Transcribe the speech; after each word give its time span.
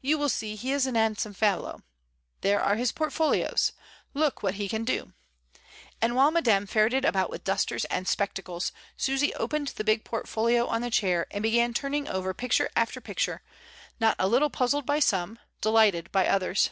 you 0.00 0.16
will 0.16 0.30
see 0.30 0.56
he 0.56 0.72
is 0.72 0.86
a 0.86 0.90
'andsome 0.90 1.34
fellow. 1.36 1.82
There 2.40 2.62
are 2.62 2.76
his 2.76 2.92
portfolios. 2.92 3.72
Look, 4.14 4.42
what 4.42 4.54
he 4.54 4.70
can 4.70 4.84
do;" 4.86 5.12
and 6.00 6.16
while 6.16 6.30
Ma 6.30 6.40
dame 6.40 6.64
ferreted 6.66 7.04
about 7.04 7.28
with 7.28 7.44
dusters 7.44 7.84
and 7.90 8.08
spectacles, 8.08 8.72
Susy 8.96 9.34
opened 9.34 9.74
the 9.76 9.84
big 9.84 10.02
portfolio 10.02 10.66
on 10.66 10.80
the 10.80 10.88
chair, 10.90 11.26
and 11.30 11.42
be 11.42 11.50
gan 11.50 11.74
turning 11.74 12.08
over 12.08 12.32
picture 12.32 12.70
after 12.74 13.02
picture, 13.02 13.42
not 14.00 14.16
a 14.18 14.28
little 14.28 14.48
puzzled 14.48 14.86
by 14.86 14.98
some, 14.98 15.38
delighted 15.60 16.10
by 16.10 16.26
others. 16.26 16.70